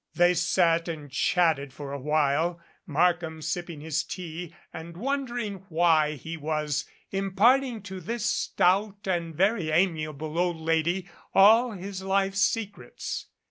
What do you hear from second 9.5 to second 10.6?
amiable old